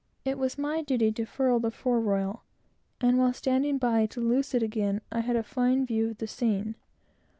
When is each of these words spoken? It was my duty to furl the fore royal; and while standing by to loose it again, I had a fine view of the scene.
It 0.25 0.39
was 0.39 0.57
my 0.57 0.81
duty 0.81 1.11
to 1.11 1.25
furl 1.27 1.59
the 1.59 1.69
fore 1.69 1.99
royal; 1.99 2.41
and 3.01 3.19
while 3.19 3.33
standing 3.33 3.77
by 3.77 4.07
to 4.07 4.19
loose 4.19 4.55
it 4.55 4.63
again, 4.63 5.01
I 5.11 5.19
had 5.19 5.35
a 5.35 5.43
fine 5.43 5.85
view 5.85 6.09
of 6.09 6.17
the 6.17 6.25
scene. 6.25 6.73